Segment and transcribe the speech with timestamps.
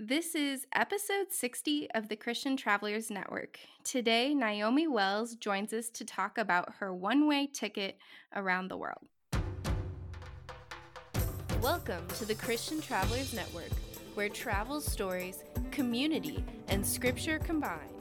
[0.00, 3.58] This is episode 60 of the Christian Travelers Network.
[3.82, 7.98] Today, Naomi Wells joins us to talk about her one way ticket
[8.32, 9.08] around the world.
[11.60, 13.72] Welcome to the Christian Travelers Network,
[14.14, 15.42] where travel stories,
[15.72, 17.97] community, and scripture combine.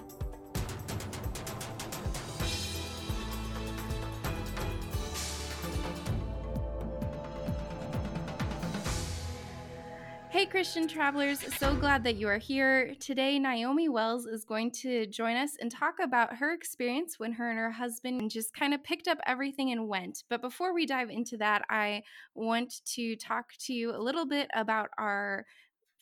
[10.50, 12.96] Christian travelers, so glad that you are here.
[13.00, 17.50] Today, Naomi Wells is going to join us and talk about her experience when her
[17.50, 20.24] and her husband just kind of picked up everything and went.
[20.30, 22.04] But before we dive into that, I
[22.34, 25.46] want to talk to you a little bit about our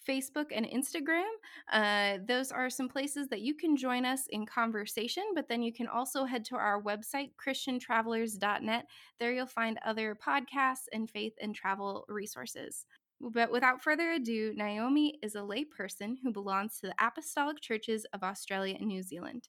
[0.08, 1.32] Facebook and Instagram.
[1.72, 5.74] Uh, those are some places that you can join us in conversation, but then you
[5.74, 8.86] can also head to our website, ChristianTravelers.net.
[9.20, 12.86] There you'll find other podcasts and faith and travel resources.
[13.22, 18.24] But without further ado, Naomi is a layperson who belongs to the Apostolic Churches of
[18.24, 19.48] Australia and New Zealand.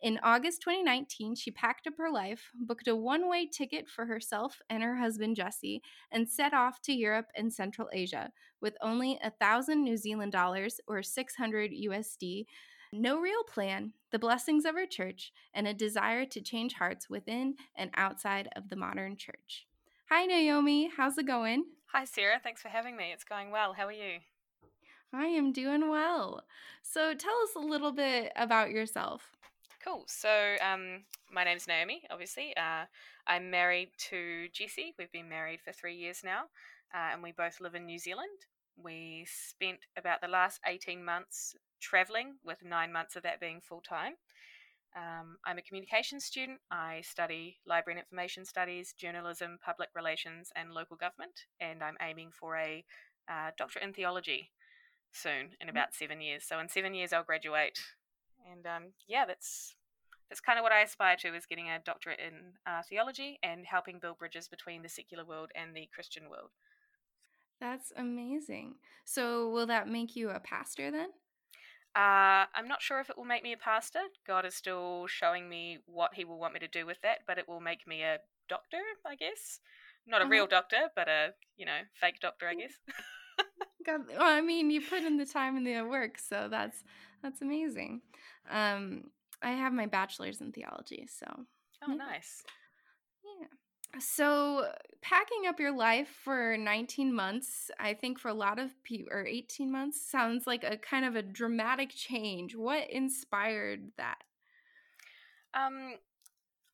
[0.00, 4.60] In August 2019, she packed up her life, booked a one way ticket for herself
[4.70, 9.30] and her husband Jesse, and set off to Europe and Central Asia with only a
[9.30, 12.46] thousand New Zealand dollars or 600 USD.
[12.92, 17.56] No real plan, the blessings of her church, and a desire to change hearts within
[17.76, 19.66] and outside of the modern church.
[20.08, 20.90] Hi, Naomi.
[20.96, 21.64] How's it going?
[21.92, 22.38] Hi, Sarah.
[22.42, 23.12] Thanks for having me.
[23.14, 23.72] It's going well.
[23.72, 24.18] How are you?
[25.10, 26.42] I am doing well.
[26.82, 29.32] So, tell us a little bit about yourself.
[29.82, 30.04] Cool.
[30.06, 32.54] So, um, my name's Naomi, obviously.
[32.58, 32.84] Uh,
[33.26, 34.92] I'm married to Jesse.
[34.98, 36.42] We've been married for three years now,
[36.94, 38.38] uh, and we both live in New Zealand.
[38.76, 43.80] We spent about the last 18 months traveling, with nine months of that being full
[43.80, 44.12] time.
[44.98, 46.58] Um, I'm a communications student.
[46.70, 51.46] I study library and information studies, journalism, public relations, and local government.
[51.60, 52.84] And I'm aiming for a
[53.30, 54.50] uh, doctorate in theology
[55.12, 55.70] soon, in mm.
[55.70, 56.44] about seven years.
[56.44, 57.78] So in seven years, I'll graduate.
[58.50, 59.76] And um, yeah, that's
[60.28, 63.64] that's kind of what I aspire to is getting a doctorate in uh, theology and
[63.64, 66.50] helping build bridges between the secular world and the Christian world.
[67.60, 68.74] That's amazing.
[69.04, 71.08] So will that make you a pastor then?
[71.98, 73.98] Uh, I'm not sure if it will make me a pastor.
[74.24, 77.38] God is still showing me what He will want me to do with that, but
[77.38, 79.58] it will make me a doctor, I guess.
[80.06, 80.30] Not a uh-huh.
[80.30, 82.74] real doctor, but a you know fake doctor, I guess.
[83.86, 86.84] God, well, I mean, you put in the time and the work, so that's
[87.20, 88.02] that's amazing.
[88.48, 89.10] Um,
[89.42, 91.26] I have my bachelor's in theology, so.
[91.86, 92.44] Oh, nice.
[93.40, 93.98] Yeah.
[93.98, 94.68] So,
[95.02, 99.26] packing up your life for 19 months, I think for a lot of people, or
[99.26, 102.54] 18 months, sounds like a kind of a dramatic change.
[102.54, 104.18] What inspired that?
[105.54, 105.94] Um,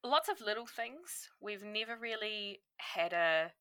[0.03, 1.29] lots of little things.
[1.41, 3.53] We've never really had a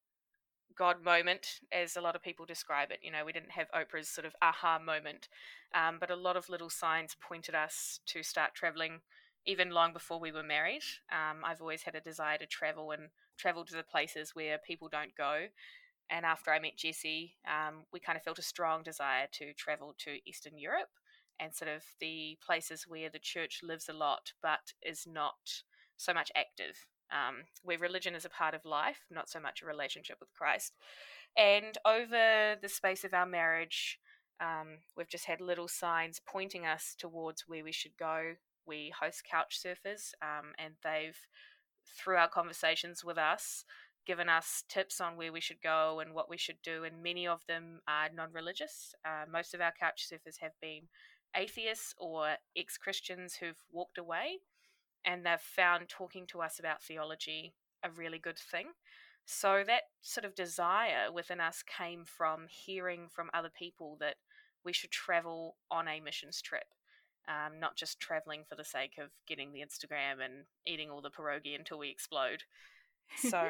[0.75, 2.99] God moment, as a lot of people describe it.
[3.01, 5.29] You know, we didn't have Oprah's sort of aha moment,
[5.75, 9.01] um, but a lot of little signs pointed us to start traveling
[9.45, 10.83] even long before we were married.
[11.11, 14.89] Um, I've always had a desire to travel and travel to the places where people
[14.89, 15.45] don't go.
[16.09, 19.95] And after I met Jesse, um, we kind of felt a strong desire to travel
[19.99, 20.89] to Eastern Europe
[21.39, 25.63] and sort of the places where the church lives a lot but is not
[25.97, 29.65] so much active, um, where religion is a part of life, not so much a
[29.65, 30.73] relationship with Christ.
[31.37, 33.99] And over the space of our marriage,
[34.39, 38.33] um, we've just had little signs pointing us towards where we should go.
[38.65, 41.17] We host couch surfers, um, and they've
[41.85, 43.65] through our conversations with us,
[44.05, 47.27] given us tips on where we should go and what we should do, and many
[47.27, 48.93] of them are non religious.
[49.05, 50.83] Uh, most of our couch surfers have been
[51.35, 54.39] atheists or ex Christians who've walked away,
[55.05, 58.67] and they've found talking to us about theology a really good thing.
[59.25, 64.15] So that sort of desire within us came from hearing from other people that
[64.65, 66.65] we should travel on a missions trip
[67.27, 71.09] um, not just traveling for the sake of getting the Instagram and eating all the
[71.09, 72.43] pierogi until we explode.
[73.17, 73.47] So,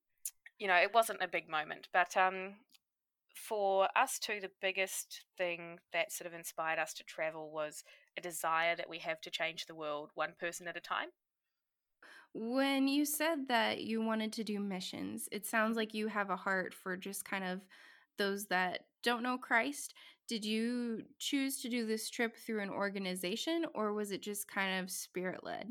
[0.58, 2.54] you know, it wasn't a big moment, but um,
[3.34, 7.84] for us too, the biggest thing that sort of inspired us to travel was
[8.18, 11.08] a desire that we have to change the world one person at a time.
[12.32, 16.36] When you said that you wanted to do missions, it sounds like you have a
[16.36, 17.60] heart for just kind of
[18.18, 19.94] those that don't know Christ.
[20.28, 24.78] Did you choose to do this trip through an organization or was it just kind
[24.78, 25.68] of spirit led?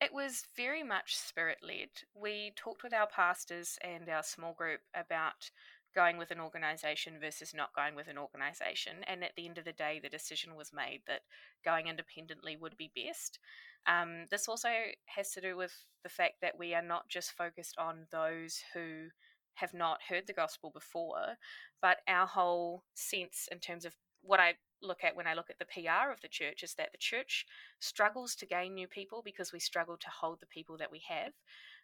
[0.00, 1.90] It was very much spirit led.
[2.14, 5.50] We talked with our pastors and our small group about
[5.94, 9.04] going with an organization versus not going with an organization.
[9.06, 11.22] And at the end of the day, the decision was made that
[11.64, 13.38] going independently would be best.
[13.86, 14.68] Um, this also
[15.06, 15.72] has to do with
[16.02, 19.08] the fact that we are not just focused on those who
[19.54, 21.36] have not heard the gospel before,
[21.82, 25.58] but our whole sense in terms of what I look at when I look at
[25.58, 27.46] the PR of the church is that the church
[27.80, 31.32] struggles to gain new people because we struggle to hold the people that we have.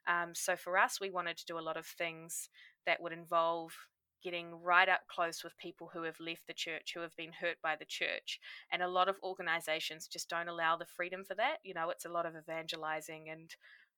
[0.06, 2.48] Um, so for us, we wanted to do a lot of things
[2.86, 3.72] that would involve
[4.22, 7.56] getting right up close with people who have left the church, who have been hurt
[7.62, 8.40] by the church.
[8.72, 11.58] And a lot of organizations just don't allow the freedom for that.
[11.62, 13.54] You know, it's a lot of evangelizing and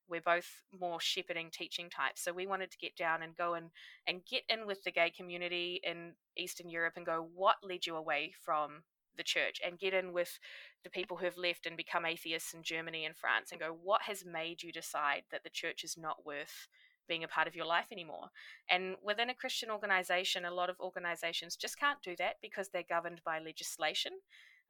[0.08, 2.22] we're both more shepherding teaching types.
[2.22, 3.70] So we wanted to get down and go and,
[4.06, 7.96] and get in with the gay community in Eastern Europe and go, what led you
[7.96, 8.82] away from
[9.16, 9.60] the church?
[9.64, 10.38] And get in with
[10.84, 14.02] the people who have left and become atheists in Germany and France and go, what
[14.02, 16.68] has made you decide that the church is not worth
[17.08, 18.28] being a part of your life anymore.
[18.70, 22.82] And within a Christian organization, a lot of organizations just can't do that because they're
[22.88, 24.12] governed by legislation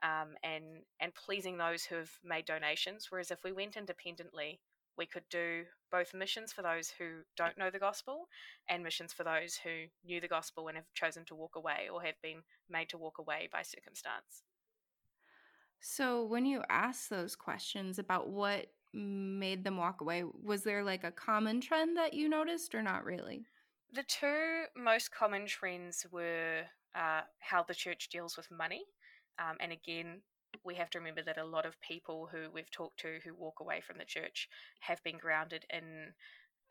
[0.03, 0.65] um, and
[1.01, 3.09] and pleasing those who have made donations.
[3.11, 4.61] Whereas if we went independently,
[4.99, 8.29] we could do both missions for those who don't know the gospel
[8.69, 12.03] and missions for those who knew the gospel and have chosen to walk away or
[12.03, 14.43] have been made to walk away by circumstance.
[15.81, 21.05] So, when you ask those questions about what made them walk away, was there like
[21.05, 23.47] a common trend that you noticed or not really?
[23.93, 26.63] The two most common trends were
[26.95, 28.85] uh, how the church deals with money.
[29.39, 30.23] Um, and again,
[30.65, 33.61] we have to remember that a lot of people who we've talked to who walk
[33.61, 34.49] away from the church
[34.81, 36.15] have been grounded in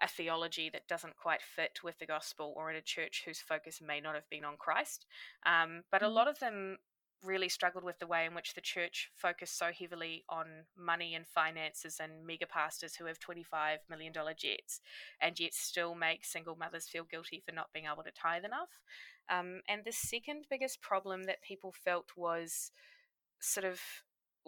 [0.01, 3.81] a theology that doesn't quite fit with the gospel or in a church whose focus
[3.85, 5.05] may not have been on Christ.
[5.45, 6.15] Um, but a mm-hmm.
[6.15, 6.77] lot of them
[7.23, 10.45] really struggled with the way in which the church focused so heavily on
[10.77, 14.81] money and finances and mega pastors who have $25 million jets
[15.19, 18.81] and yet still make single mothers feel guilty for not being able to tithe enough.
[19.29, 22.71] Um, and the second biggest problem that people felt was
[23.39, 23.79] sort of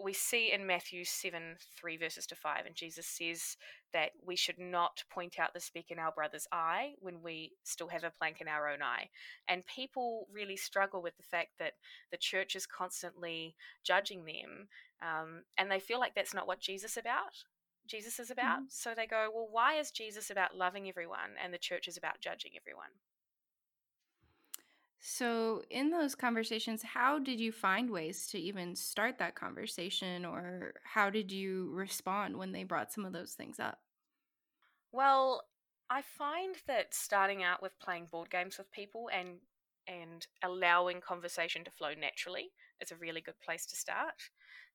[0.02, 3.56] we see in Matthew 7 3 verses to 5, and Jesus says
[3.92, 7.88] that we should not point out the speck in our brother's eye when we still
[7.88, 9.08] have a plank in our own eye.
[9.48, 11.74] And people really struggle with the fact that
[12.10, 13.54] the church is constantly
[13.84, 14.68] judging them,
[15.02, 17.44] um, and they feel like that's not what Jesus about.
[17.86, 18.58] Jesus is about.
[18.58, 18.70] Mm-hmm.
[18.70, 22.20] So they go, well, why is Jesus about loving everyone and the church is about
[22.20, 22.90] judging everyone?
[25.02, 30.74] So, in those conversations, how did you find ways to even start that conversation, or
[30.84, 33.82] how did you respond when they brought some of those things up?
[34.92, 35.48] Well,
[35.88, 39.40] I find that starting out with playing board games with people and
[39.86, 44.30] and allowing conversation to flow naturally is a really good place to start.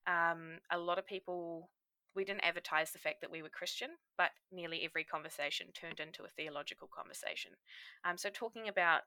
[0.06, 1.70] Um, a lot of people
[2.14, 6.24] we didn't advertise the fact that we were Christian, but nearly every conversation turned into
[6.24, 7.52] a theological conversation.
[8.04, 9.02] Um, so talking about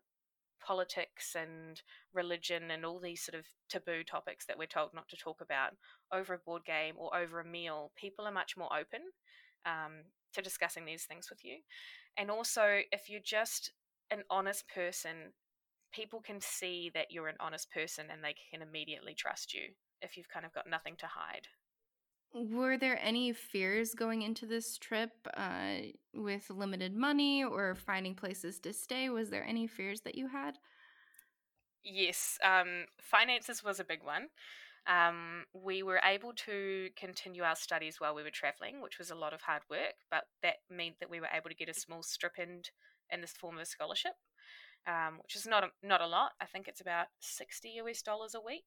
[0.65, 1.81] politics and
[2.13, 5.71] religion and all these sort of taboo topics that we're told not to talk about
[6.13, 9.01] over a board game or over a meal, people are much more open
[9.65, 10.03] um,
[10.33, 11.57] to discussing these things with you.
[12.17, 13.71] And also, if you're just
[14.11, 15.33] an honest person,
[15.93, 20.17] people can see that you're an honest person and they can immediately trust you if
[20.17, 21.47] you've kind of got nothing to hide.
[22.33, 25.77] Were there any fears going into this trip uh,
[26.13, 29.09] with limited money or finding places to stay?
[29.09, 30.57] Was there any fears that you had?
[31.83, 34.27] Yes, um, finances was a big one.
[34.87, 39.15] Um, we were able to continue our studies while we were traveling, which was a
[39.15, 42.03] lot of hard work, but that meant that we were able to get a small
[42.03, 42.71] stipend
[43.11, 44.13] in this form of a scholarship,
[44.87, 46.33] um, which is not a, not a lot.
[46.41, 48.65] I think it's about sixty US dollars a week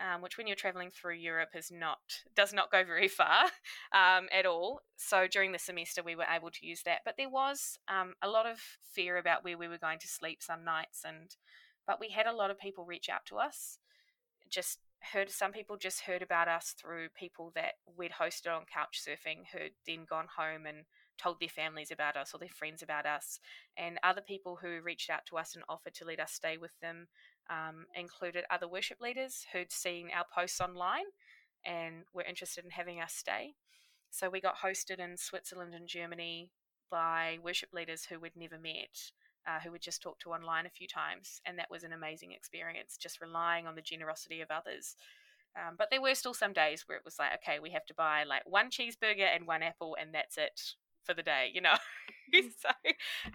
[0.00, 1.98] um, which when you're traveling through Europe is not
[2.34, 3.44] does not go very far
[3.92, 4.80] um, at all.
[4.96, 8.28] So during the semester we were able to use that, but there was um, a
[8.28, 8.58] lot of
[8.92, 11.36] fear about where we were going to sleep some nights, and
[11.86, 13.78] but we had a lot of people reach out to us.
[14.48, 14.78] Just
[15.12, 19.44] heard some people just heard about us through people that we'd hosted on couch surfing,
[19.52, 20.78] who'd then gone home and
[21.18, 23.38] told their families about us or their friends about us,
[23.76, 26.72] and other people who reached out to us and offered to let us stay with
[26.80, 27.08] them
[27.50, 31.04] um, included other worship leaders who'd seen our posts online
[31.64, 33.54] and were interested in having us stay.
[34.10, 36.50] So we got hosted in Switzerland and Germany
[36.90, 39.10] by worship leaders who we'd never met,
[39.46, 41.40] uh, who we'd just talked to online a few times.
[41.44, 44.96] And that was an amazing experience, just relying on the generosity of others.
[45.56, 47.94] Um, but there were still some days where it was like, okay, we have to
[47.94, 50.60] buy like one cheeseburger and one apple, and that's it
[51.02, 51.76] for the day, you know.
[52.32, 52.68] so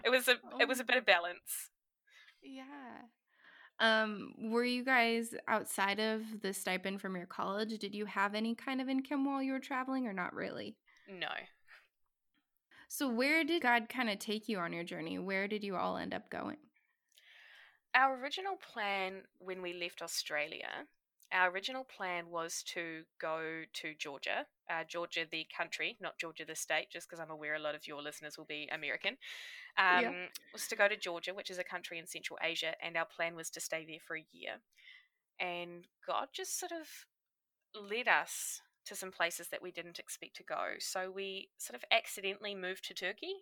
[0.04, 1.70] it was a it was a bit of balance.
[2.42, 3.08] Yeah.
[3.82, 7.76] Um, were you guys outside of the stipend from your college?
[7.78, 10.76] Did you have any kind of income while you were traveling or not really?
[11.08, 11.28] No.
[12.88, 15.18] So, where did God kind of take you on your journey?
[15.18, 16.58] Where did you all end up going?
[17.94, 20.86] Our original plan when we left Australia
[21.32, 26.54] our original plan was to go to Georgia, uh, Georgia the country, not Georgia the
[26.54, 29.16] state, just because I'm aware a lot of your listeners will be American.
[29.78, 30.12] Um, yeah.
[30.52, 33.34] Was to go to Georgia, which is a country in Central Asia, and our plan
[33.36, 34.60] was to stay there for a year.
[35.40, 36.88] and God just sort of
[37.74, 40.74] led us to some places that we didn't expect to go.
[40.78, 43.34] So we sort of accidentally moved to Turkey.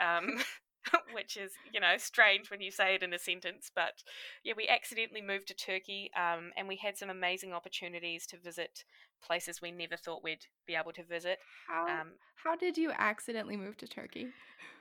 [0.00, 0.38] Um,
[1.14, 4.02] which is you know strange when you say it in a sentence but
[4.42, 8.84] yeah we accidentally moved to turkey um, and we had some amazing opportunities to visit
[9.24, 11.38] places we never thought we'd be able to visit
[11.68, 12.12] how, um,
[12.42, 14.28] how did you accidentally move to turkey?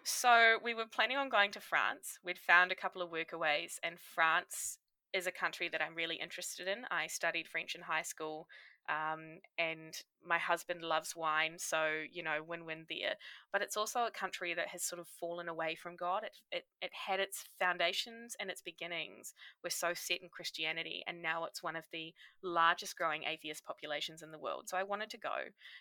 [0.04, 2.20] So we were planning on going to france.
[2.26, 4.78] We'd found a couple of workaways and france
[5.14, 6.86] is a country that i'm really interested in.
[6.92, 8.48] I studied french in high school
[8.90, 9.94] um, and
[10.26, 13.16] my husband loves wine, so you know, win-win there.
[13.52, 16.24] But it's also a country that has sort of fallen away from God.
[16.24, 21.22] It, it it had its foundations and its beginnings were so set in Christianity, and
[21.22, 22.14] now it's one of the
[22.44, 24.64] largest growing atheist populations in the world.
[24.68, 25.36] So I wanted to go.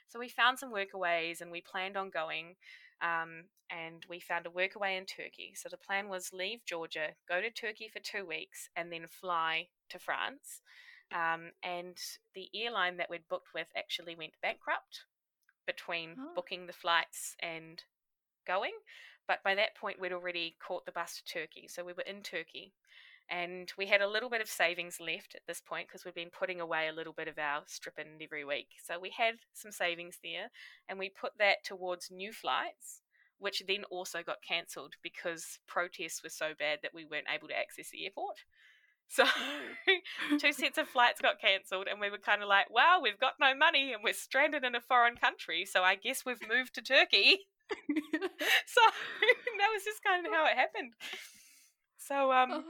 [0.08, 2.56] So we found some workaways, and we planned on going.
[3.00, 5.54] Um, and we found a workaway in Turkey.
[5.56, 9.68] So the plan was leave Georgia, go to Turkey for two weeks, and then fly
[9.88, 10.60] to France.
[11.14, 11.96] Um, and
[12.34, 15.04] the airline that we'd booked with actually went bankrupt
[15.66, 16.30] between oh.
[16.34, 17.82] booking the flights and
[18.46, 18.72] going.
[19.28, 21.68] But by that point, we'd already caught the bus to Turkey.
[21.68, 22.72] So we were in Turkey.
[23.30, 26.28] And we had a little bit of savings left at this point because we'd been
[26.28, 28.68] putting away a little bit of our stripping every week.
[28.84, 30.50] So we had some savings there
[30.88, 33.00] and we put that towards new flights,
[33.38, 37.58] which then also got cancelled because protests were so bad that we weren't able to
[37.58, 38.38] access the airport.
[39.12, 39.24] So
[40.38, 43.34] two sets of flights got cancelled, and we were kind of like, "Wow, we've got
[43.38, 45.66] no money, and we're stranded in a foreign country.
[45.66, 47.40] So I guess we've moved to Turkey."
[47.70, 48.80] so
[49.58, 50.94] that was just kind of how it happened.
[51.98, 52.64] So um, oh.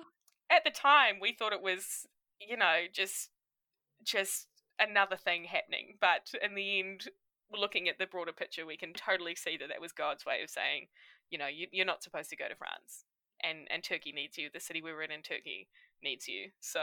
[0.51, 2.09] at the time, we thought it was,
[2.41, 3.31] you know, just
[4.03, 4.49] just
[4.81, 5.95] another thing happening.
[6.01, 7.05] But in the end,
[7.57, 10.51] looking at the broader picture, we can totally see that that was God's way of
[10.51, 10.89] saying,
[11.31, 13.05] you know, you, you're not supposed to go to France,
[13.45, 14.51] and and Turkey needs you.
[14.53, 15.69] The city we were in in Turkey
[16.03, 16.51] needs you.
[16.61, 16.81] So,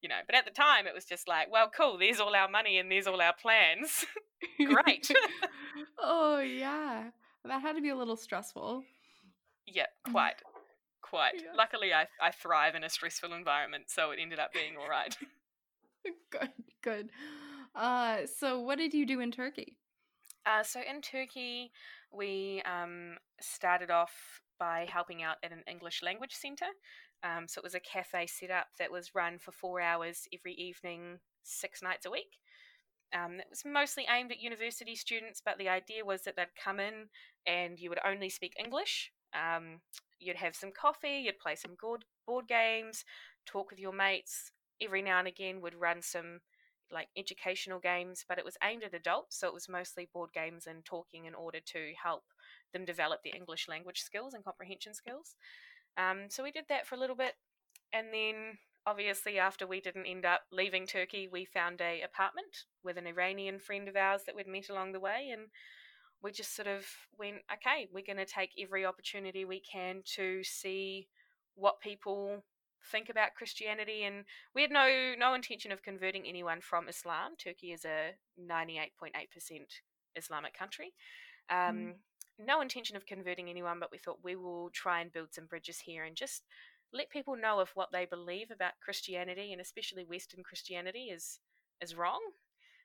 [0.00, 2.48] you know, but at the time it was just like, well, cool, there's all our
[2.48, 4.04] money and there's all our plans.
[4.58, 5.10] Great.
[5.98, 7.10] oh, yeah.
[7.44, 8.84] That had to be a little stressful.
[9.66, 10.42] Yeah, quite.
[11.02, 11.34] Quite.
[11.36, 11.52] Yeah.
[11.56, 15.16] Luckily, I, I thrive in a stressful environment, so it ended up being all right.
[16.30, 16.50] good,
[16.82, 17.10] good.
[17.74, 19.76] Uh, so, what did you do in Turkey?
[20.44, 21.70] Uh, so, in Turkey,
[22.12, 26.72] we um, started off by helping out at an English language centre.
[27.22, 30.54] Um, so it was a cafe set up that was run for four hours every
[30.54, 32.38] evening, six nights a week.
[33.14, 36.80] Um, it was mostly aimed at university students, but the idea was that they'd come
[36.80, 37.08] in
[37.46, 39.12] and you would only speak English.
[39.32, 39.80] Um,
[40.18, 43.04] you'd have some coffee, you'd play some board, board games,
[43.46, 44.52] talk with your mates.
[44.80, 46.40] Every now and again, would run some
[46.92, 50.66] like educational games, but it was aimed at adults, so it was mostly board games
[50.66, 52.24] and talking in order to help
[52.76, 55.34] them develop their English language skills and comprehension skills.
[55.96, 57.34] Um, so we did that for a little bit,
[57.92, 62.96] and then obviously after we didn't end up leaving Turkey, we found a apartment with
[62.98, 65.42] an Iranian friend of ours that we'd met along the way, and
[66.22, 66.84] we just sort of
[67.18, 71.08] went, okay, we're going to take every opportunity we can to see
[71.54, 72.44] what people
[72.92, 77.32] think about Christianity, and we had no no intention of converting anyone from Islam.
[77.36, 79.70] Turkey is a ninety eight point eight percent
[80.14, 80.92] Islamic country.
[81.50, 81.92] Um, mm
[82.38, 85.78] no intention of converting anyone, but we thought we will try and build some bridges
[85.78, 86.42] here and just
[86.92, 91.40] let people know of what they believe about Christianity and especially Western Christianity is
[91.80, 92.20] is wrong.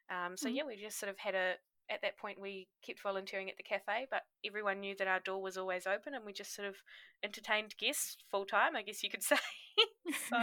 [0.10, 0.56] Um, so mm-hmm.
[0.56, 1.54] yeah, we just sort of had a
[1.90, 5.42] at that point we kept volunteering at the cafe, but everyone knew that our door
[5.42, 6.76] was always open, and we just sort of
[7.24, 9.36] entertained guests full time, I guess you could say.
[10.30, 10.42] so,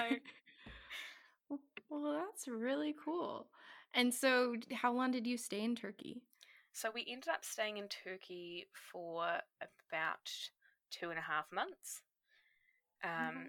[1.89, 3.47] well, that's really cool.
[3.95, 6.23] And so, how long did you stay in Turkey?
[6.79, 9.25] So we ended up staying in Turkey for
[9.61, 10.31] about
[10.93, 12.03] two and a half months.
[13.03, 13.47] Um, mm-hmm.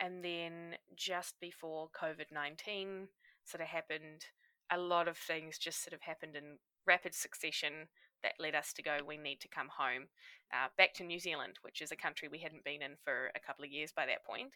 [0.00, 0.52] And then
[0.96, 3.08] just before COVID 19
[3.44, 4.24] sort of happened,
[4.72, 6.56] a lot of things just sort of happened in
[6.86, 7.88] rapid succession
[8.22, 10.08] that led us to go, we need to come home
[10.50, 13.40] uh, back to New Zealand, which is a country we hadn't been in for a
[13.46, 14.52] couple of years by that point.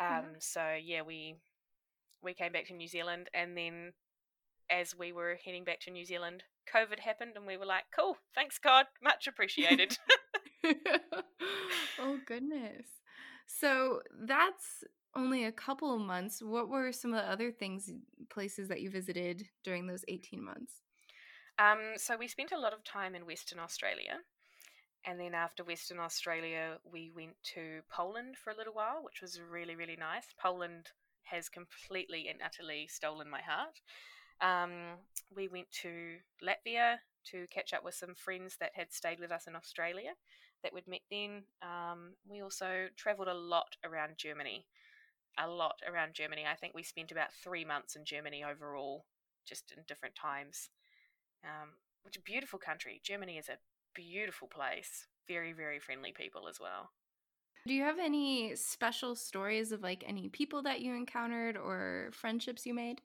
[0.00, 0.34] Um, mm-hmm.
[0.40, 1.36] So yeah, we
[2.24, 3.92] we came back to New Zealand, and then
[4.70, 8.16] as we were heading back to New Zealand, COVID happened, and we were like, cool,
[8.34, 9.98] thanks, God, much appreciated.
[11.98, 12.86] oh, goodness.
[13.46, 16.42] So that's only a couple of months.
[16.42, 17.90] What were some of the other things,
[18.28, 20.82] places that you visited during those 18 months?
[21.58, 24.18] Um, so we spent a lot of time in Western Australia.
[25.06, 29.40] And then after Western Australia, we went to Poland for a little while, which was
[29.40, 30.26] really, really nice.
[30.38, 30.88] Poland
[31.22, 33.80] has completely and utterly stolen my heart.
[34.40, 34.98] Um,
[35.34, 36.96] we went to Latvia
[37.30, 40.10] to catch up with some friends that had stayed with us in Australia
[40.62, 41.42] that we'd met then.
[41.62, 44.66] Um, we also travelled a lot around Germany.
[45.38, 46.44] a lot around Germany.
[46.50, 49.04] I think we spent about three months in Germany overall,
[49.46, 50.70] just in different times.
[51.44, 51.70] Um,
[52.02, 53.00] which a beautiful country.
[53.04, 53.58] Germany is a
[53.94, 55.06] beautiful place.
[55.28, 56.90] Very, very friendly people as well.
[57.66, 62.64] Do you have any special stories of like any people that you encountered or friendships
[62.64, 63.02] you made?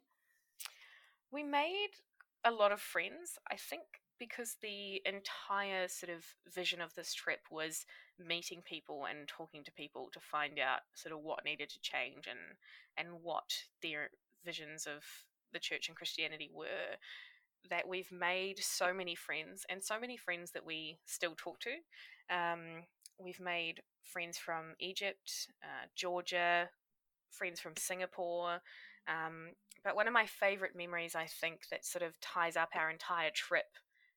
[1.32, 1.92] We made
[2.44, 3.38] a lot of friends.
[3.50, 3.84] I think
[4.20, 6.24] because the entire sort of
[6.54, 7.86] vision of this trip was
[8.20, 12.28] meeting people and talking to people to find out sort of what needed to change
[12.28, 12.58] and
[12.98, 13.50] and what
[13.82, 14.10] their
[14.46, 15.04] visions of
[15.54, 16.98] the church and Christianity were
[17.70, 22.36] that we've made so many friends and so many friends that we still talk to.
[22.36, 22.84] Um,
[23.20, 26.70] we've made friends from Egypt, uh, Georgia,
[27.30, 28.60] friends from Singapore.
[29.08, 29.52] Um,
[29.84, 33.32] but one of my favorite memories, I think, that sort of ties up our entire
[33.34, 33.66] trip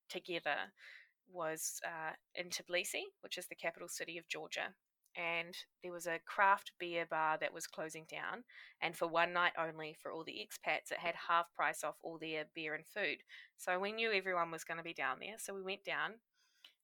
[0.09, 0.73] together
[1.33, 4.75] was uh, in Tbilisi, which is the capital city of Georgia.
[5.17, 8.43] And there was a craft beer bar that was closing down.
[8.83, 12.19] And for one night only, for all the expats, it had half price off all
[12.19, 13.19] their beer and food.
[13.57, 15.37] So we knew everyone was going to be down there.
[15.39, 16.15] So we went down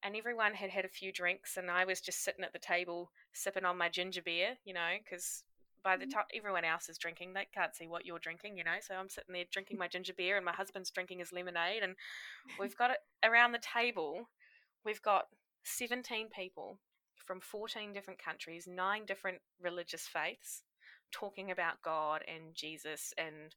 [0.03, 3.11] and everyone had had a few drinks, and I was just sitting at the table
[3.33, 5.45] sipping on my ginger beer, you know, because
[5.83, 6.13] by the mm-hmm.
[6.13, 8.79] time everyone else is drinking, they can't see what you're drinking, you know.
[8.81, 11.97] So I'm sitting there drinking my ginger beer, and my husband's drinking his lemonade, and
[12.59, 14.29] we've got it around the table.
[14.85, 15.27] We've got
[15.65, 16.79] 17 people
[17.27, 20.63] from 14 different countries, nine different religious faiths,
[21.13, 23.55] talking about God and Jesus and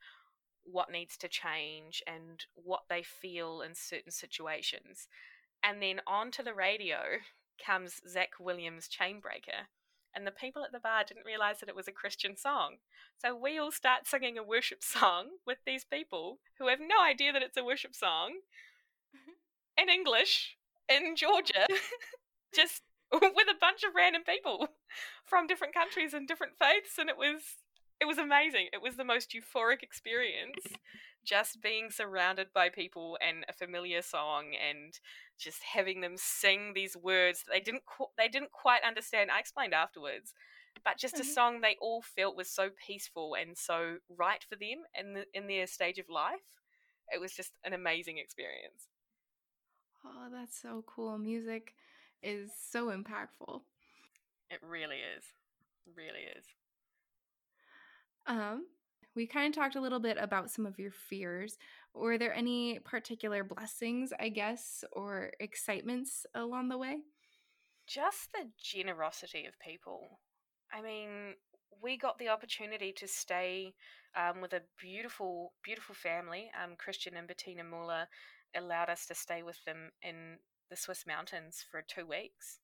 [0.65, 5.07] what needs to change and what they feel in certain situations.
[5.63, 6.97] And then onto the radio
[7.63, 9.67] comes Zach Williams' Chainbreaker.
[10.15, 12.77] And the people at the bar didn't realize that it was a Christian song.
[13.17, 17.33] So we all start singing a worship song with these people who have no idea
[17.33, 18.39] that it's a worship song
[19.15, 19.81] mm-hmm.
[19.81, 20.57] in English
[20.89, 21.65] in Georgia,
[22.55, 24.67] just with a bunch of random people
[25.25, 26.97] from different countries and different faiths.
[26.97, 27.41] And it was
[28.01, 28.67] it was amazing.
[28.73, 30.65] It was the most euphoric experience
[31.23, 34.99] just being surrounded by people and a familiar song and
[35.43, 39.31] just having them sing these words that they didn't qu- they didn't quite understand.
[39.31, 40.33] I explained afterwards,
[40.83, 41.29] but just mm-hmm.
[41.29, 45.25] a song they all felt was so peaceful and so right for them in the,
[45.33, 46.39] in their stage of life.
[47.13, 48.87] It was just an amazing experience.
[50.05, 51.17] Oh, that's so cool.
[51.17, 51.73] Music
[52.21, 53.61] is so impactful.
[54.49, 55.23] It really is.
[55.95, 56.45] Really is.
[58.25, 58.65] Um,
[59.15, 61.57] we kind of talked a little bit about some of your fears.
[61.93, 67.01] Were there any particular blessings, I guess, or excitements along the way?
[67.87, 70.19] Just the generosity of people.
[70.71, 71.35] I mean,
[71.81, 73.73] we got the opportunity to stay
[74.15, 76.49] um, with a beautiful, beautiful family.
[76.61, 78.07] Um, Christian and Bettina Muller
[78.55, 80.37] allowed us to stay with them in
[80.69, 82.59] the Swiss mountains for two weeks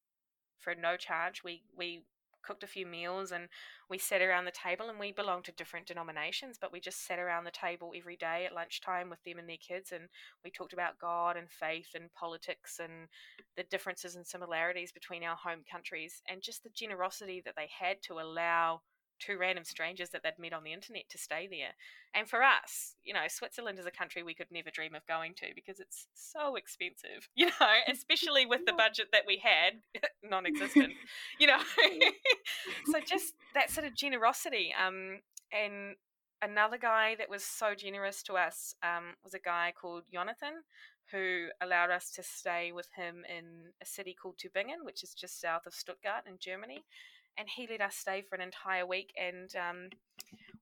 [0.60, 1.44] for no charge.
[1.44, 2.04] We we
[2.44, 3.48] cooked a few meals and
[3.90, 7.20] we sat around the table and we belonged to different denominations but we just sat
[7.20, 10.04] around the table every day at lunchtime with them and their kids and
[10.44, 13.08] we talked about god and faith and politics and
[13.58, 17.98] the differences and similarities between our home countries and just the generosity that they had
[18.02, 18.82] to allow
[19.20, 21.74] two random strangers that they'd met on the internet to stay there.
[22.14, 25.34] And for us, you know, Switzerland is a country we could never dream of going
[25.36, 29.82] to because it's so expensive, you know, especially with the budget that we had,
[30.24, 30.94] non existent,
[31.40, 31.60] you know.
[32.92, 34.74] so just that sort of generosity.
[34.74, 35.20] Um,
[35.52, 35.96] and
[36.42, 40.64] another guy that was so generous to us um, was a guy called Jonathan
[41.12, 45.42] who allowed us to stay with him in a city called Tübingen, which is just
[45.42, 46.84] south of Stuttgart in Germany
[47.38, 49.90] and he let us stay for an entire week and um,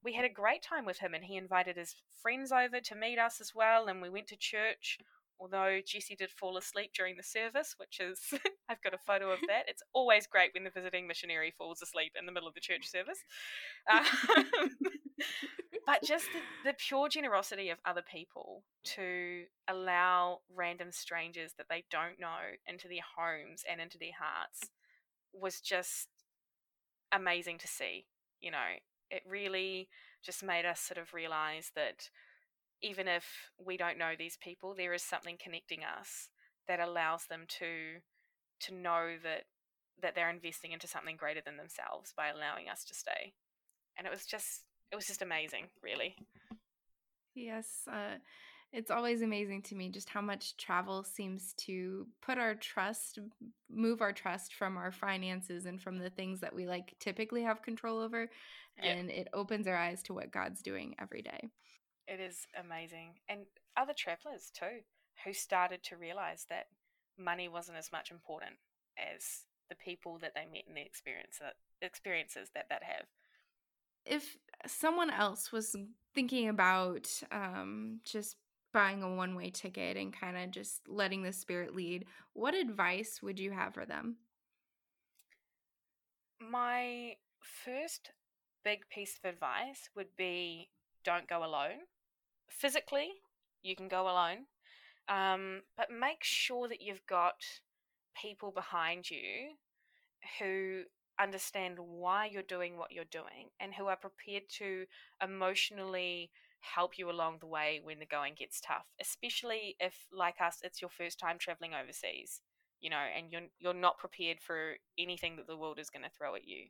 [0.04, 3.18] we had a great time with him and he invited his friends over to meet
[3.18, 4.98] us as well and we went to church
[5.40, 8.18] although Jesse did fall asleep during the service, which is,
[8.68, 9.64] I've got a photo of that.
[9.68, 12.88] It's always great when the visiting missionary falls asleep in the middle of the church
[12.88, 13.18] service.
[13.90, 14.04] Um,
[15.86, 21.84] but just the, the, pure generosity of other people to allow random strangers that they
[21.90, 24.70] don't know into their homes and into their hearts
[25.32, 26.08] was just
[27.12, 28.06] amazing to see.
[28.40, 28.78] You know,
[29.10, 29.88] it really
[30.24, 32.10] just made us sort of realize that
[32.82, 33.24] even if
[33.58, 36.28] we don't know these people, there is something connecting us
[36.66, 38.00] that allows them to
[38.60, 39.44] to know that
[40.00, 43.32] that they're investing into something greater than themselves by allowing us to stay.
[43.96, 46.14] And it was just it was just amazing, really.
[47.34, 48.18] Yes, uh,
[48.72, 53.18] it's always amazing to me just how much travel seems to put our trust,
[53.70, 57.62] move our trust from our finances and from the things that we like typically have
[57.62, 58.30] control over.
[58.82, 58.90] Yeah.
[58.90, 61.48] And it opens our eyes to what God's doing every day.
[62.06, 63.14] It is amazing.
[63.28, 63.40] And
[63.76, 64.82] other travelers too,
[65.24, 66.66] who started to realize that
[67.18, 68.56] money wasn't as much important
[68.98, 73.06] as the people that they met and the experience that, experiences that that have
[74.08, 75.76] if someone else was
[76.14, 78.36] thinking about um, just
[78.72, 83.20] buying a one way ticket and kind of just letting the spirit lead, what advice
[83.22, 84.16] would you have for them?
[86.40, 88.10] My first
[88.64, 90.68] big piece of advice would be
[91.04, 91.80] don't go alone.
[92.48, 93.08] Physically,
[93.62, 94.46] you can go alone,
[95.08, 97.36] um, but make sure that you've got
[98.20, 99.54] people behind you
[100.38, 100.82] who
[101.20, 104.84] understand why you're doing what you're doing and who are prepared to
[105.22, 110.58] emotionally help you along the way when the going gets tough especially if like us
[110.62, 112.40] it's your first time traveling overseas
[112.80, 116.10] you know and you're you're not prepared for anything that the world is going to
[116.10, 116.66] throw at you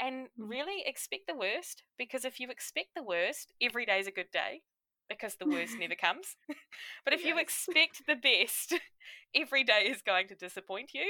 [0.00, 0.28] and mm.
[0.36, 4.30] really expect the worst because if you expect the worst every day is a good
[4.32, 4.62] day
[5.08, 6.36] because the worst never comes
[7.04, 7.28] but if yes.
[7.28, 8.74] you expect the best
[9.34, 11.04] every day is going to disappoint you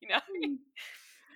[0.00, 0.56] you know mm.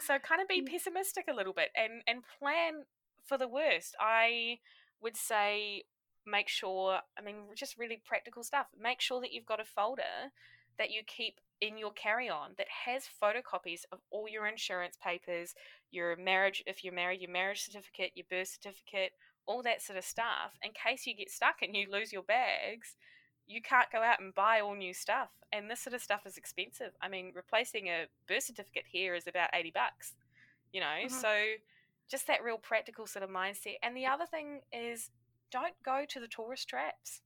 [0.01, 0.69] so kind of be mm.
[0.69, 2.85] pessimistic a little bit and and plan
[3.25, 4.59] for the worst i
[5.03, 5.83] would say
[6.27, 10.33] make sure i mean just really practical stuff make sure that you've got a folder
[10.79, 15.55] that you keep in your carry-on that has photocopies of all your insurance papers
[15.91, 19.13] your marriage if you're married your marriage certificate your birth certificate
[19.47, 22.97] all that sort of stuff in case you get stuck and you lose your bags
[23.51, 25.29] you can't go out and buy all new stuff.
[25.53, 26.93] And this sort of stuff is expensive.
[27.03, 30.15] I mean, replacing a birth certificate here is about 80 bucks,
[30.73, 30.87] you know?
[30.87, 31.15] Mm-hmm.
[31.15, 31.35] So
[32.09, 33.77] just that real practical sort of mindset.
[33.83, 35.11] And the other thing is
[35.51, 37.23] don't go to the tourist traps.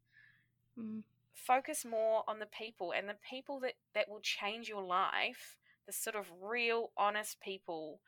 [0.79, 1.03] Mm.
[1.35, 5.57] Focus more on the people and the people that, that will change your life,
[5.87, 8.01] the sort of real, honest people.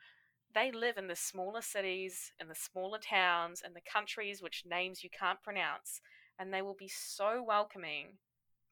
[0.53, 5.03] They live in the smaller cities, in the smaller towns, in the countries which names
[5.03, 6.01] you can't pronounce
[6.39, 8.17] and they will be so welcoming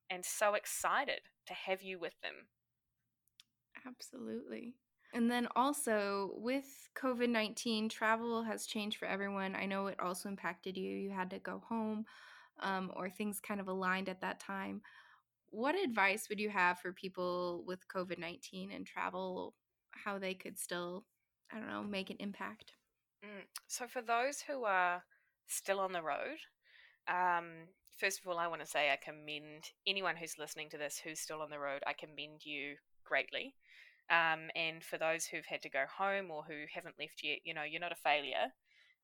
[0.10, 2.48] and so excited to have you with them.
[3.86, 4.76] Absolutely.
[5.16, 6.66] And then also with
[7.02, 9.56] COVID 19, travel has changed for everyone.
[9.56, 10.92] I know it also impacted you.
[10.92, 12.06] You had to go home
[12.60, 14.82] um, or things kind of aligned at that time.
[15.52, 19.56] What advice would you have for people with COVID 19 and travel,
[19.92, 21.06] how they could still,
[21.50, 22.74] I don't know, make an impact?
[23.24, 23.46] Mm.
[23.68, 25.02] So, for those who are
[25.48, 26.40] still on the road,
[27.08, 31.00] um, first of all, I want to say I commend anyone who's listening to this
[31.02, 31.84] who's still on the road.
[31.88, 32.76] I commend you
[33.06, 33.56] greatly.
[34.10, 37.54] Um, and for those who've had to go home or who haven't left yet, you
[37.54, 38.54] know, you're not a failure.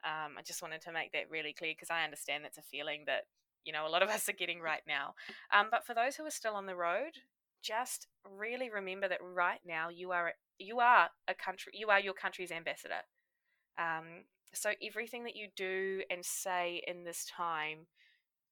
[0.03, 3.03] Um, I just wanted to make that really clear because I understand that's a feeling
[3.07, 3.23] that,
[3.63, 5.13] you know, a lot of us are getting right now.
[5.53, 7.13] Um, but for those who are still on the road,
[7.61, 12.13] just really remember that right now you are you are a country you are your
[12.13, 13.05] country's ambassador.
[13.77, 17.87] Um, so everything that you do and say in this time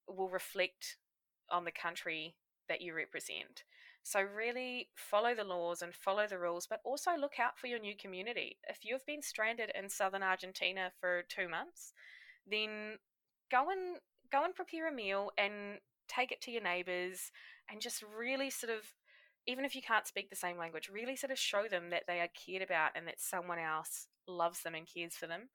[0.07, 0.97] will reflect
[1.51, 2.35] on the country
[2.69, 3.63] that you represent.
[4.09, 7.79] So, really follow the laws and follow the rules, but also look out for your
[7.79, 8.57] new community.
[8.67, 11.93] If you've been stranded in southern Argentina for two months,
[12.49, 12.97] then
[13.51, 13.97] go and
[14.31, 17.31] go and prepare a meal and take it to your neighbors
[17.69, 18.83] and just really sort of
[19.47, 22.19] even if you can't speak the same language really sort of show them that they
[22.19, 25.49] are cared about and that someone else loves them and cares for them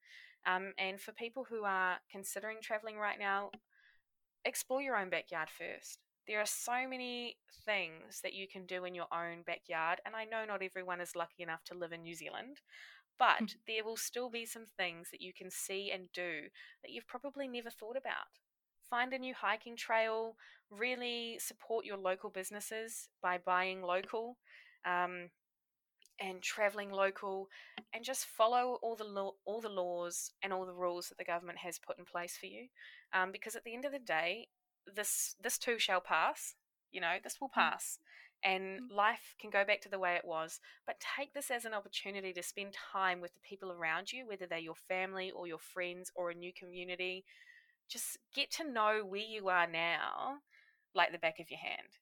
[0.46, 3.50] um, and for people who are considering traveling right now,
[4.44, 5.98] explore your own backyard first.
[6.26, 10.24] There are so many things that you can do in your own backyard, and I
[10.24, 12.60] know not everyone is lucky enough to live in New Zealand,
[13.18, 13.46] but hmm.
[13.66, 16.48] there will still be some things that you can see and do
[16.82, 18.40] that you've probably never thought about.
[18.88, 20.36] Find a new hiking trail,
[20.70, 24.38] really support your local businesses by buying local.
[24.84, 25.30] Um,
[26.20, 27.48] and traveling local
[27.92, 29.04] and just follow all the
[29.44, 32.46] all the laws and all the rules that the government has put in place for
[32.46, 32.68] you
[33.12, 34.46] um, because at the end of the day
[34.94, 36.54] this this too shall pass
[36.90, 37.54] you know this will mm.
[37.54, 37.98] pass
[38.42, 38.94] and mm.
[38.94, 42.32] life can go back to the way it was but take this as an opportunity
[42.32, 46.10] to spend time with the people around you whether they're your family or your friends
[46.14, 47.24] or a new community
[47.88, 50.36] just get to know where you are now
[50.94, 51.98] like the back of your hand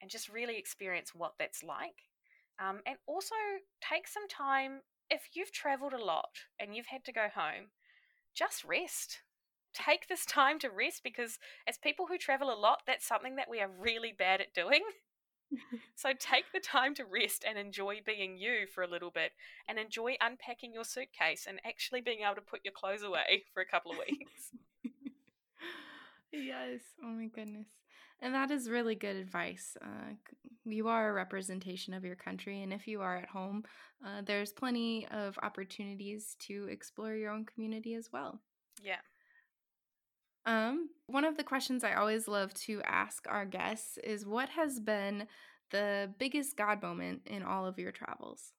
[0.00, 2.08] and just really experience what that's like
[2.60, 3.34] um, and also
[3.80, 4.80] take some time
[5.10, 7.70] if you've traveled a lot and you've had to go home,
[8.34, 9.20] just rest.
[9.74, 13.50] Take this time to rest because, as people who travel a lot, that's something that
[13.50, 14.82] we are really bad at doing.
[15.94, 19.32] so take the time to rest and enjoy being you for a little bit
[19.68, 23.60] and enjoy unpacking your suitcase and actually being able to put your clothes away for
[23.60, 24.50] a couple of weeks.
[26.32, 26.80] yes.
[27.02, 27.66] Oh my goodness.
[28.20, 29.76] And that is really good advice.
[29.82, 30.14] Uh,
[30.64, 33.64] you are a representation of your country, and if you are at home,
[34.06, 38.40] uh, there's plenty of opportunities to explore your own community as well.
[38.80, 39.00] Yeah.
[40.46, 44.80] Um, one of the questions I always love to ask our guests is what has
[44.80, 45.26] been
[45.70, 48.52] the biggest God moment in all of your travels?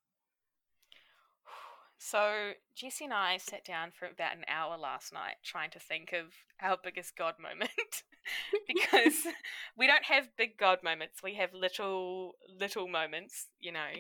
[1.98, 6.12] So Jesse and I sat down for about an hour last night trying to think
[6.12, 6.26] of
[6.62, 8.04] our biggest God moment
[8.68, 9.26] because
[9.78, 11.24] we don't have big God moments.
[11.24, 13.92] We have little little moments, you know.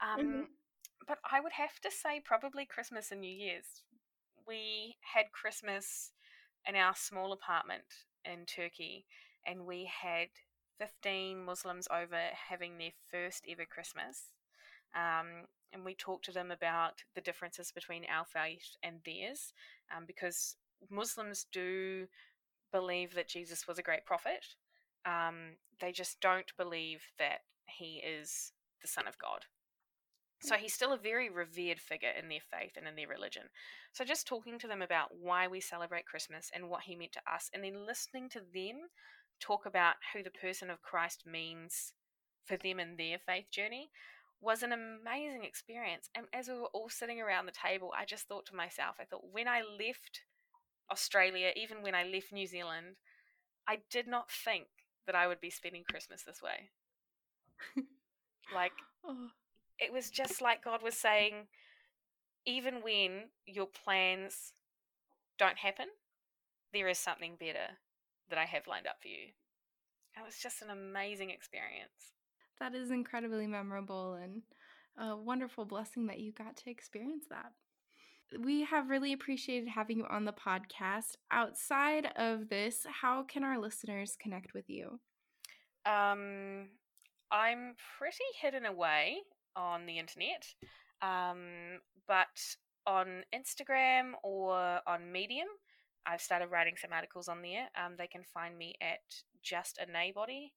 [0.00, 0.40] Um, mm-hmm.
[1.06, 3.82] But I would have to say probably Christmas and New Year's.
[4.46, 6.12] We had Christmas
[6.66, 7.84] in our small apartment
[8.24, 9.04] in Turkey,
[9.46, 10.28] and we had
[10.78, 14.28] 15 Muslims over having their first ever Christmas.
[14.94, 19.52] Um, and we talked to them about the differences between our faith and theirs,
[19.94, 20.56] um, because
[20.90, 22.06] Muslims do
[22.72, 24.44] believe that Jesus was a great prophet.
[25.04, 29.46] Um, they just don't believe that he is the Son of God.
[30.42, 33.44] So he's still a very revered figure in their faith and in their religion.
[33.92, 37.32] So just talking to them about why we celebrate Christmas and what he meant to
[37.32, 38.88] us, and then listening to them
[39.38, 41.92] talk about who the person of Christ means
[42.44, 43.90] for them in their faith journey
[44.40, 46.10] was an amazing experience.
[46.14, 49.04] And as we were all sitting around the table, I just thought to myself, I
[49.04, 50.22] thought, when I left
[50.90, 52.96] Australia, even when I left New Zealand,
[53.68, 54.66] I did not think
[55.06, 56.70] that I would be spending Christmas this way.
[58.54, 58.72] like,
[59.04, 59.28] oh.
[59.82, 61.46] It was just like God was saying,
[62.46, 64.52] even when your plans
[65.38, 65.86] don't happen,
[66.72, 67.78] there is something better
[68.30, 69.28] that I have lined up for you.
[70.16, 72.14] It was just an amazing experience.
[72.60, 74.42] That is incredibly memorable and
[74.98, 77.52] a wonderful blessing that you got to experience that.
[78.40, 81.16] We have really appreciated having you on the podcast.
[81.30, 85.00] Outside of this, how can our listeners connect with you?
[85.84, 86.68] Um,
[87.30, 89.16] I'm pretty hidden away
[89.56, 90.46] on the internet,
[91.00, 95.48] um, but on Instagram or on Medium,
[96.06, 97.68] I've started writing some articles on there.
[97.76, 99.00] Um, they can find me at
[99.42, 100.52] just a naybody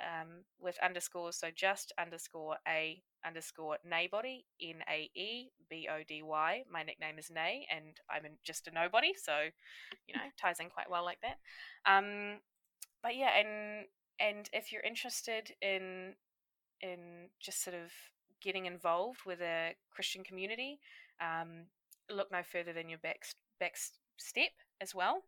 [0.00, 1.36] um, with underscores.
[1.36, 6.64] So just underscore a underscore naybody n a e b o d y.
[6.70, 9.32] My nickname is Nay, and I'm just a nobody, so
[10.06, 11.38] you know ties in quite well like that.
[11.86, 12.40] Um,
[13.02, 13.86] but yeah, and
[14.20, 16.14] and if you're interested in
[16.80, 17.92] in just sort of
[18.42, 20.78] getting involved with a Christian community,
[21.20, 21.66] um,
[22.10, 23.24] look no further than your back
[23.60, 23.76] back
[24.16, 25.22] step as well.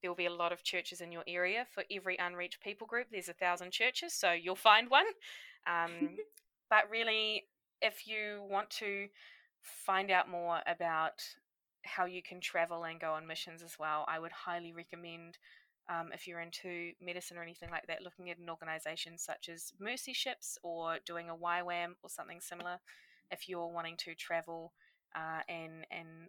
[0.00, 1.66] There will be a lot of churches in your area.
[1.74, 5.06] For every unreached people group, there's a thousand churches, so you'll find one.
[5.66, 6.16] Um,
[6.70, 7.44] but really,
[7.82, 9.08] if you want to
[9.60, 11.22] find out more about
[11.84, 15.38] how you can travel and go on missions as well, I would highly recommend.
[15.88, 19.72] Um, if you're into medicine or anything like that, looking at an organization such as
[19.80, 22.78] Mercy Ships or doing a YWAM or something similar,
[23.30, 24.72] if you're wanting to travel
[25.14, 26.28] uh, and and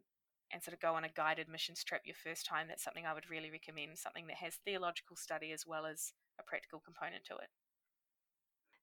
[0.51, 3.13] and sort of go on a guided missions trip your first time, that's something I
[3.13, 7.35] would really recommend, something that has theological study as well as a practical component to
[7.35, 7.49] it.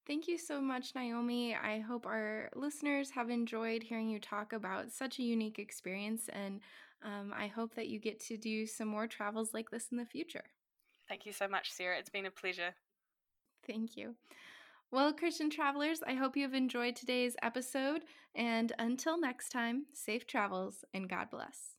[0.07, 1.57] Thank you so much, Naomi.
[1.57, 6.61] I hope our listeners have enjoyed hearing you talk about such a unique experience, and
[7.03, 10.07] um, I hope that you get to do some more travels like this in the
[10.07, 10.45] future.
[11.09, 11.99] Thank you so much, Sarah.
[11.99, 12.75] It's been a pleasure.
[13.67, 14.17] Thank you.
[14.91, 18.03] Well, Christian travelers, I hope you have enjoyed today's episode.
[18.35, 21.76] And until next time, safe travels and God bless.